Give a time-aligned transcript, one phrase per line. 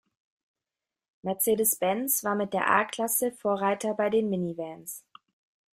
[1.21, 5.03] Mercedes-Benz war mit der "A-Klasse" Vorreiter bei den Minivans.